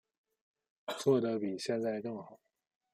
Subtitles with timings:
[0.97, 2.39] 做得比现在更好